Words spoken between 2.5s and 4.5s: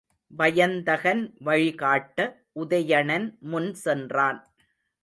உதயணன் முன் சென்றான்.